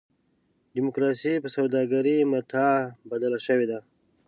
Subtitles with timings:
[0.73, 2.75] ډیموکراسي په سوداګرۍ متاع
[3.11, 3.79] بدله شوې ده.